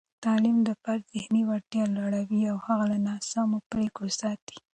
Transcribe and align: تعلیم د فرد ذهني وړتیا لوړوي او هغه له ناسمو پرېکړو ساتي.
تعلیم 0.25 0.57
د 0.67 0.69
فرد 0.81 1.03
ذهني 1.13 1.41
وړتیا 1.45 1.83
لوړوي 1.95 2.41
او 2.51 2.57
هغه 2.65 2.85
له 2.91 2.97
ناسمو 3.07 3.57
پرېکړو 3.71 4.09
ساتي. 4.21 4.57